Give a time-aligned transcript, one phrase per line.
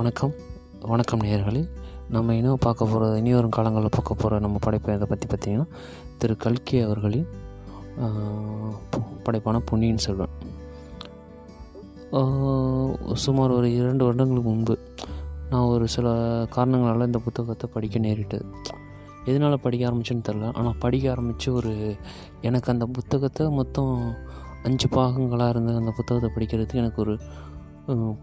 [0.00, 0.32] வணக்கம்.
[0.80, 1.68] வணக்கம் நேயர்களே.
[2.10, 5.66] நம்ம இன்னும் பார்க்க போகிற இனி வரும் காலங்களில் பார்க்க போகிற நம்ம படைப்பை இதை பற்றி பார்த்திங்கன்னா
[6.18, 7.26] திரு கல்கி அவர்களின்
[7.98, 10.28] பு- படைப்பான பொன்னியின் செல்வன்.
[13.14, 14.78] சுமார் ஒரு இரண்டு வருடங்களுக்கு முன்பு
[15.50, 16.08] நான் ஒரு சில
[16.50, 18.44] காரணங்களால் இந்த புத்தகத்தை படிக்க நேரிட்டது.
[19.24, 21.96] எதனால் படிக்க ஆரம்பிச்சேன்னு தெரில ஆனால் படிக்க ஆரம்பித்து ஒரு
[22.40, 24.14] எனக்கு அந்த புத்தகத்தை மொத்தம்
[24.62, 27.18] அஞ்சு பாகங்களாக இருந்த அந்த புத்தகத்தை படிக்கிறதுக்கு எனக்கு ஒரு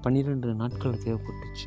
[0.03, 1.65] பன்னிரெண்டு நாட்கள் தேவைப்பட்டுச்சு.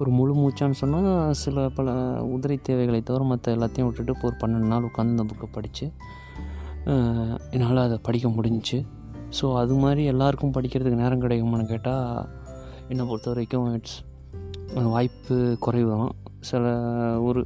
[0.00, 1.94] ஒரு முழு மூச்சான்னு சொன்னால் சில பல
[2.34, 5.86] உதிரை தேவைகளை தவிர மற்ற எல்லாத்தையும் விட்டுட்டு இப்போ ஒரு பன்னெண்டு நாள் உட்காந்து அந்த புக்கை படித்து
[7.54, 8.78] என்னால் அதை படிக்க முடிஞ்சுச்சு.
[9.38, 12.06] ஸோ அது மாதிரி எல்லாருக்கும் படிக்கிறதுக்கு நேரம் கிடைக்குமான்னு கேட்டால்
[12.92, 13.98] என்னை பொறுத்த வரைக்கும் இட்ஸ்
[14.94, 16.14] வாய்ப்பு குறைவு தான்
[16.48, 16.64] சில
[17.28, 17.40] ஒரு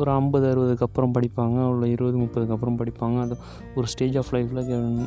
[0.00, 3.16] ஒரு ஐம்பது அறுபதுக்கு அப்புறம் படிப்பாங்க இல்லை இருபது முப்பதுக்கு அப்புறம் படிப்பாங்க.
[3.24, 3.34] அது
[3.78, 5.06] ஒரு ஸ்டேஜ் ஆஃப் லைஃப்பில்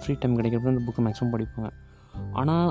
[0.00, 1.68] ஃப்ரீ டைம் கிடைக்கிறப்ப அந்த புக்கை மேக்ஸிமம் படிப்பாங்க.
[2.40, 2.68] ஆனால்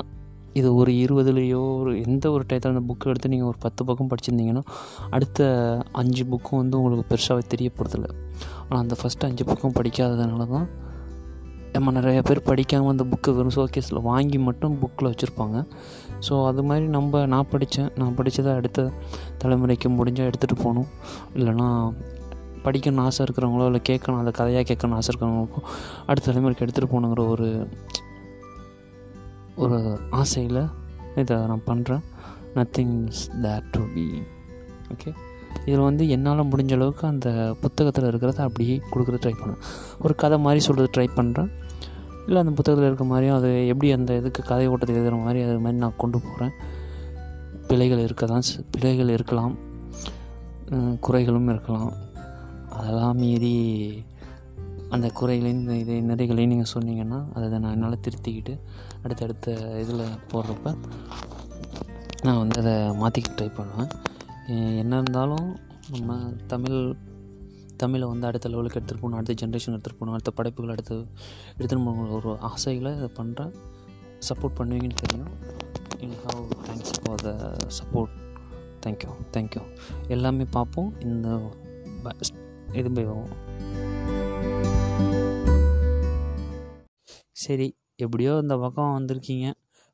[0.60, 4.64] இது ஒரு இருபதுலேயோ ஒரு எந்த ஒரு டயத்தில் அந்த புக்கை எடுத்து நீங்கள் ஒரு பத்து பக்கம் படிச்சிருந்தீங்கன்னா
[5.10, 5.48] அடுத்த
[5.92, 8.10] அஞ்சு புக்கும் வந்து உங்களுக்கு பெருசாகவே தெரிய போகிறதில்ல
[8.64, 10.68] ஆனால் அந்த ஃபஸ்ட்டு அஞ்சு புக்கும் படிக்காததுனால தான்
[11.76, 15.58] நம்ம நிறைய பேர் படிக்காமல் அந்த புக்கை வெறும் ஷோகேஸில் வாங்கி மட்டும் புக்கில் வச்சுருப்பாங்க.
[16.28, 18.86] ஸோ அது மாதிரி நம்ம நான் படித்தேன் நான் படித்ததை அடுத்த
[19.44, 20.88] தலைமுறைக்கு முடிஞ்சால் எடுத்துகிட்டு போகணும்.
[21.36, 21.68] இல்லைன்னா
[22.66, 25.68] படிக்கணும்னு ஆசை இருக்கிறவங்களோ இல்லை கேட்கணும் அந்த கதையாக கேட்கணும்னு ஆசை இருக்கிறவங்களுக்கும்
[26.06, 27.50] அடுத்த தலைமுறைக்கு எடுத்துகிட்டு போகணுங்கிற ஒரு
[29.64, 29.78] ஒரு
[30.22, 30.62] ஆசையில்
[31.22, 32.04] இதை நான் பண்ணுறேன்
[32.56, 34.06] nothings that to be
[34.94, 35.12] okay
[35.66, 37.30] இதில் வந்து என்னால் முடிஞ்ச அளவுக்கு அந்த
[37.62, 39.62] புத்தகத்தில் இருக்கிறத அப்படியே கொடுக்குறது ட்ரை பண்ணேன்.
[40.04, 41.52] ஒரு கதை மாதிரி சொல்கிறது ட்ரை பண்ணுறேன்
[42.26, 45.80] இல்லை அந்த புத்தகத்தில் இருக்க மாதிரியும் அது எப்படி அந்த இதுக்கு கதை ஓட்டத்துக்கு எழுதுகிற மாதிரி அது மாதிரி
[45.84, 46.54] நான் கொண்டு போகிறேன்
[47.68, 49.56] பிழைகள் இருக்க தான் பிழைகள் இருக்கலாம்.
[51.08, 51.92] குறைகளும் இருக்கலாம்.
[52.78, 53.56] அதெல்லாம் மீறி
[54.94, 58.54] அந்த குறைகளையும் இந்த இது நிறைகளையும் நீங்கள் சொன்னீங்கன்னா அதை நான் என்னால் திருத்திக்கிட்டு
[59.04, 60.74] அடுத்தடுத்த இதில் போடுறப்ப
[62.26, 63.90] நான் வந்து அதை மாற்றிக்க ட்ரை பண்ணுவேன்.
[64.82, 65.48] என்ன இருந்தாலும்
[65.94, 66.18] நம்ம
[66.54, 66.80] தமிழ்
[67.82, 70.98] தமிழை வந்து அடுத்த லெவலுக்கு எடுத்துகிட்டு போகணும் அடுத்த ஜென்ரேஷன் எடுத்துகிட்டு போகணும் அடுத்த படைப்புகள் அடுத்து
[71.58, 73.52] எடுத்துகிட்டு போகணும் ஒரு ஆசைகளை இதை பண்ணுறேன்
[74.28, 75.32] சப்போர்ட் பண்ணுவீங்கன்னு தெரியும்.
[76.04, 77.32] You have thanks for the
[77.80, 78.14] support
[78.86, 79.64] thank you thank you
[80.16, 80.92] எல்லாமே பார்ப்போம்.
[81.08, 81.28] இந்த
[82.80, 83.10] இது போய்
[87.46, 89.48] சரி எப்படியோ இந்த பக்கம் வந்திருக்கீங்க.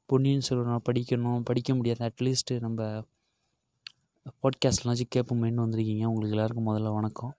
[0.10, 2.02] பொன்னியின் செல்வன் படிக்கணும் படிக்க முடியாது.
[2.08, 2.82] அட்லீஸ்ட்டு நம்ம
[4.44, 6.04] பாட்காஸ்ட்லாம் கேட்போமேன்னு வந்திருக்கீங்க.
[6.12, 7.34] உங்களுக்கு எல்லாருக்கும் முதல்ல வணக்கம்.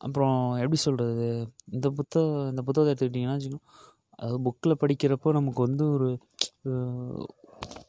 [0.00, 1.28] அப்புறம் எப்படி சொல்கிறது
[1.74, 3.66] இந்த புத்தகம் இந்த புத்தகத்தை எடுத்துக்கிட்டிங்கன்னா வச்சுக்கோங்க
[4.18, 6.08] அதாவது புக்கில் படிக்கிறப்போ நமக்கு வந்து ஒரு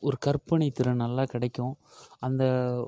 [0.08, 1.74] ஒரு கற்பனை திறன் நல்லா கிடைக்கும்.
[2.20, 2.44] அந்த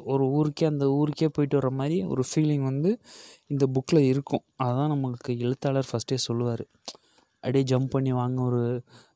[0.06, 2.92] ஒரு ஊருக்கே அந்த ஊருக்கே போயிட்டு வர மாதிரி ஒரு ஃபீலிங் வந்து
[3.48, 4.44] இந்த புக்கில் இருக்கும்.
[4.64, 6.66] அதுதான் நம்மளுக்கு எழுத்தாளர் ஃபஸ்ட்டே சொல்லுவார்.
[7.44, 8.62] அப்படியே ஜம்ப் பண்ணி வாங்க ஒரு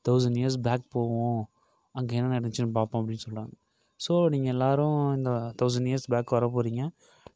[0.07, 1.41] தௌசண்ட் இயர்ஸ் பேக் போவோம்.
[1.95, 3.53] அங்கே என்ன நடந்துச்சுன்னு பார்ப்போம் அப்படின்னு சொல்கிறாங்க
[3.99, 6.81] ஸோ நீங்கள் எல்லாரும் இந்த தௌசண்ட் இயர்ஸ் பேக் வர போகிறீங்க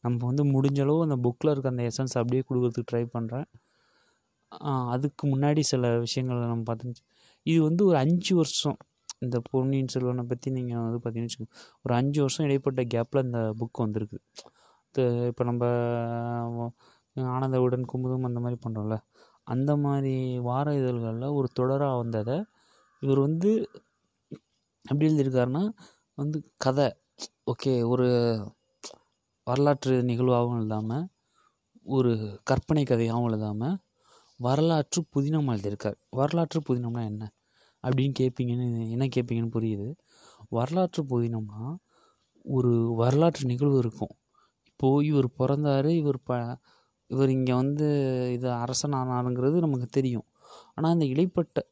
[0.05, 3.47] நம்ம வந்து முடிஞ்ச அளவு அந்த புக்கில் இருக்க அந்த எசன்ஸ் அப்படியே கொடுக்கறதுக்கு ட்ரை பண்ணுறேன்
[4.93, 7.01] அதுக்கு முன்னாடி சில விஷயங்களை நம்ம பார்த்து
[7.45, 8.77] இது வந்து ஒரு அஞ்சு வருஷம்.
[9.25, 11.53] இந்த பொன்னியின் செல்வனை பற்றி நீங்கள் வந்து பார்த்தீங்கன்னு வச்சுக்கோங்க.
[11.85, 14.17] ஒரு அஞ்சு வருஷம் இடைப்பட்ட கேப்பில் இந்த புக் வந்திருக்கு.
[15.29, 15.63] இப்போ நம்ம
[17.35, 18.97] ஆனந்த உடன் குமுதம் அந்த மாதிரி பண்ணுறோம்ல
[19.47, 20.13] அந்த மாதிரி
[20.47, 22.37] வார இதழ்களில் ஒரு தொடராக வந்ததை
[23.01, 23.51] இவர் வந்து
[24.85, 25.63] எப்படி எழுதியிருக்காருன்னா
[26.17, 26.87] வந்து கதை.
[27.51, 28.07] ஓகே ஒரு
[29.47, 31.05] வரலாற்று நிகழ்வாகவும் எழுதாமல்
[31.85, 32.13] ஒரு
[32.43, 33.77] கற்பனை கதையாகவும் எழுதாமல்
[34.39, 35.97] வரலாற்று புதினம் எழுதியிருக்கார்.
[36.09, 37.23] வரலாற்று புதினம்னா என்ன
[37.83, 38.65] அப்படின்னு கேட்பீங்கன்னு
[38.95, 39.87] என்ன கேட்பீங்கன்னு புரியுது.
[40.49, 41.61] வரலாற்று புதினம்னா
[42.45, 42.71] ஒரு
[43.01, 44.13] வரலாற்று நிகழ்வு இருக்கும்.
[44.69, 46.31] இப்போது இவர் பிறந்தாரு இவர் ப
[47.07, 47.87] இவர் இங்கே வந்து
[48.33, 50.25] இது அரசன் ஆனாருங்கிறது நமக்கு தெரியும்.
[50.75, 51.65] ஆனால் இந்த இடைப்பட்ட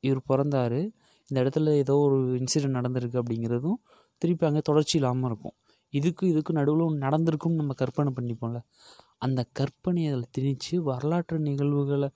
[0.00, 0.90] இவர் பிறந்தாரு.
[1.28, 3.74] இந்த இடத்துல ஏதோ ஒரு இன்சிடென்ட் நடந்திருக்கு அப்படிங்கிறதும்
[4.18, 5.52] திருப்பி அங்கே தொடர்ச்சி இல்லாமல் இருக்கும்.
[5.90, 8.60] இதுக்கு இதுக்கு நடுவில் ஒன்று நடந்திருக்கும்னு நம்ம கற்பனை பண்ணிப்போம்ல.
[9.18, 12.10] அந்த கற்பனையை அதில் திணித்து வரலாற்று நிகழ்வுகளை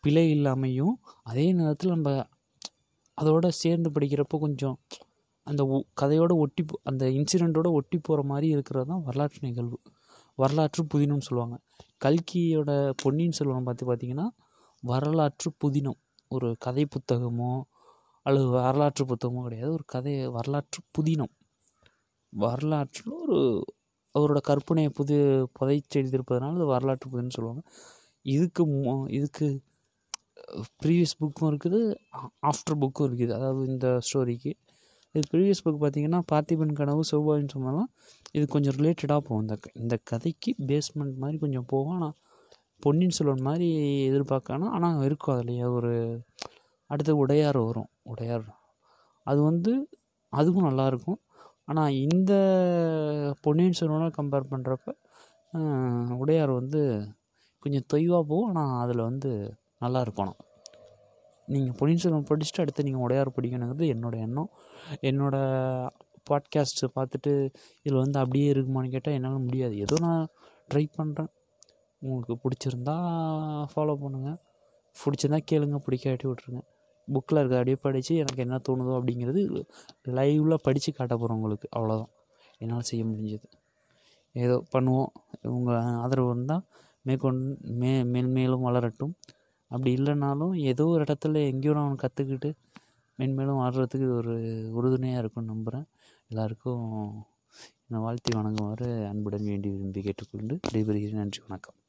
[0.00, 2.24] பிழை இல்லாமையும் அதே நேரத்தில் நம்ம
[3.20, 4.78] அதோட சேர்ந்து படிக்கிறப்போ கொஞ்சம்
[5.42, 9.80] அந்த ஒ- கதையோட ஒட்டி போ- அந்த இன்சிடெண்ட்டோட ஒட்டி போகிற மாதிரி இருக்கிறது தான் வரலாற்று நிகழ்வு.
[10.38, 11.56] வரலாற்று புதினம்னு சொல்லுவாங்க.
[12.04, 12.70] கல்கியோட
[13.02, 14.26] பொன்னியின் செல்வன் பார்த்து பார்த்தீங்கன்னா
[14.82, 15.98] வரலாற்று புதினம்.
[16.30, 17.52] ஒரு கதை புத்தகமோ
[18.26, 19.70] அல்லது வரலாற்று புத்தகமோ கிடையாது.
[19.78, 21.32] ஒரு கதை வரலாற்று புதினம்.
[22.32, 23.38] வரலாற்றில் ஒரு
[24.14, 25.16] அவரோட கற்பனையை புது
[25.58, 27.62] புதைச்சி எழுதியிருப்பதனால அது வரலாற்று புதினம்னு சொல்லுவாங்க.
[28.34, 28.62] இதுக்கு
[29.18, 29.46] இதுக்கு
[30.82, 31.80] ப்ரீவியஸ் புக்கும் இருக்குது
[32.50, 33.32] ஆஃப்டர் புக்கும் இருக்குது.
[33.38, 34.52] அதாவது இந்த ஸ்டோரிக்கு
[35.14, 37.88] இது ப்ரீவியஸ் புக் பார்த்தீங்கன்னா பார்த்திபன் கனவு செவ்வாயின்னு சொன்னாலும்
[38.36, 39.42] இது கொஞ்சம் ரிலேட்டடாக போகும்.
[39.44, 41.94] இந்த இந்த கதைக்கு பேஸ்மெண்ட் மாதிரி கொஞ்சம் போகும்.
[41.98, 42.16] ஆனால்
[42.84, 43.68] பொன்னியின் செல்வன் மாதிரி
[44.10, 45.66] எதிர்பார்க்கணும் ஆனால் இருக்கும் அதுலேயே.
[45.78, 45.92] ஒரு
[46.90, 47.90] அடுத்து உடையார் வரும்.
[48.12, 48.46] உடையார்.
[49.26, 49.72] அது வந்து
[50.32, 51.20] அதுவும் நல்லாயிருக்கும்
[51.70, 52.32] ஆனால் இந்த
[53.44, 54.94] பொன்னியின் செல்வனோட கம்பேர் பண்ணுறப்ப
[56.22, 56.80] உடையார் வந்து
[57.62, 58.48] கொஞ்சம் தொய்வாக போகும்.
[58.52, 59.30] ஆனால் அதில் வந்து
[59.84, 60.38] நல்லா இருக்கணும்.
[61.52, 64.50] நீங்கள் பொன்னியின் செல்வன் படிச்சுட்டு அடுத்து நீங்கள் உடையார் படிக்கணுங்கிறது என்னோடய எண்ணம்.
[65.00, 65.88] என்னோடய
[66.30, 67.32] பாட்காஸ்ட்டு பார்த்துட்டு
[67.82, 69.74] இதில் வந்து அப்படியே இருக்குமான்னு கேட்டால் என்னால் முடியாது.
[69.78, 70.28] ஏதோ நான்
[70.70, 71.30] ட்ரை பண்ணுறேன்
[72.02, 72.94] உங்களுக்கு பிடிச்சிருந்தா
[73.72, 74.38] ஃபாலோ பண்ணுங்கள்
[74.96, 76.60] பிடிச்சிருந்தா கேளுங்க பிடிக்காட்டி விட்ருங்க
[77.08, 79.40] புக்கில் இருக்க அப்படியே படித்து எனக்கு என்ன தோணுதோ அப்படிங்கிறது
[80.18, 81.68] லைவில் படித்து காட்ட போகிறோம் உங்களுக்கு.
[81.76, 82.12] அவ்வளோதான்
[82.58, 83.46] என்னால் செய்ய முடிஞ்சது.
[84.32, 85.10] ஏதோ பண்ணுவோம்.
[85.58, 86.64] உங்கள் ஆதரவு இருந்தால்
[87.02, 89.14] மேற்கொண்டு மே மென்மேலும் வளரட்டும்.
[89.70, 92.50] அப்படி இல்லைனாலும் ஏதோ ஒரு இடத்துல எங்கேயோ நான் கற்றுக்கிட்டு
[93.18, 94.34] மென்மேலும் வளர்கிறதுக்கு இது ஒரு
[94.72, 95.86] உறுதுணையாக இருக்கும்னு நம்புகிறேன்
[96.30, 96.86] எல்லாருக்கும்
[97.84, 101.22] என்னை வாழ்த்தி வணங்குமாறு அன்புடன் வேண்டி விரும்பி கேட்டுக்கொண்டு விடைபெறுகிறேன்.
[101.22, 101.79] நன்றி வணக்கம்.